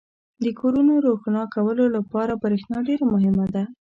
[0.43, 3.63] •د کورونو روښانه کولو لپاره برېښنا ډېره مهمه ده.